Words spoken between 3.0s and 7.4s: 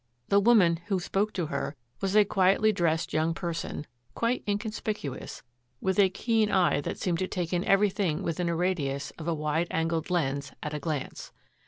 young person, quite inconspicuous, with a keen eye that seemed to